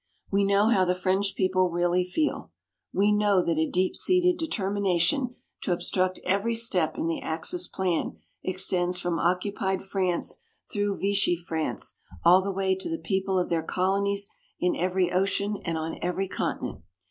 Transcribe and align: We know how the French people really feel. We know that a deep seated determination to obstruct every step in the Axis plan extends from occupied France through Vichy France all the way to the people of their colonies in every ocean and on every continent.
We 0.31 0.43
know 0.43 0.69
how 0.69 0.83
the 0.83 0.95
French 0.95 1.35
people 1.35 1.69
really 1.69 2.03
feel. 2.03 2.49
We 2.91 3.11
know 3.11 3.45
that 3.45 3.59
a 3.59 3.69
deep 3.69 3.95
seated 3.95 4.37
determination 4.39 5.35
to 5.61 5.73
obstruct 5.73 6.19
every 6.23 6.55
step 6.55 6.97
in 6.97 7.05
the 7.05 7.21
Axis 7.21 7.67
plan 7.67 8.17
extends 8.43 8.97
from 8.97 9.19
occupied 9.19 9.83
France 9.83 10.41
through 10.73 10.97
Vichy 10.97 11.35
France 11.35 11.99
all 12.25 12.41
the 12.41 12.51
way 12.51 12.73
to 12.73 12.89
the 12.89 12.97
people 12.97 13.37
of 13.37 13.49
their 13.49 13.61
colonies 13.61 14.27
in 14.59 14.75
every 14.75 15.11
ocean 15.11 15.57
and 15.65 15.77
on 15.77 15.99
every 16.01 16.27
continent. 16.27 16.81